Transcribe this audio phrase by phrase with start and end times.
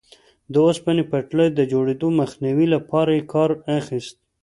[0.51, 4.15] د اوسپنې پټلۍ د جوړېدو مخنیوي لپاره یې کار اخیست.